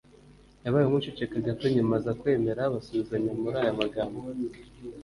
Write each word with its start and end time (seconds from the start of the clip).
yabaye 0.63 0.85
nk’uceceka 0.87 1.37
gato 1.47 1.65
nyuma 1.75 1.93
aza 1.99 2.11
kwemera 2.19 2.71
basubizanya 2.73 3.31
muri 3.41 3.55
aya 3.61 3.79
magambo 3.81 4.19